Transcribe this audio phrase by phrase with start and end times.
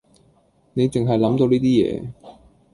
[0.73, 2.09] 你淨係諗到呢啲嘢